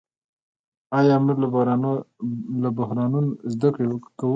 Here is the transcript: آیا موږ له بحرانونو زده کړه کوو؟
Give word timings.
آیا 0.97 1.15
موږ 1.25 1.37
له 2.61 2.69
بحرانونو 2.77 3.21
زده 3.53 3.69
کړه 3.75 3.95
کوو؟ 4.19 4.29